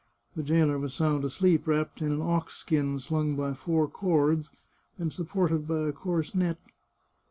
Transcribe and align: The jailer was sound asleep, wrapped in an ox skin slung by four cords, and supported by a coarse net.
The 0.35 0.41
jailer 0.41 0.79
was 0.79 0.95
sound 0.95 1.23
asleep, 1.25 1.67
wrapped 1.67 2.01
in 2.01 2.11
an 2.11 2.23
ox 2.23 2.55
skin 2.55 2.97
slung 2.97 3.35
by 3.35 3.53
four 3.53 3.87
cords, 3.87 4.51
and 4.97 5.13
supported 5.13 5.67
by 5.67 5.81
a 5.89 5.91
coarse 5.91 6.33
net. 6.33 6.57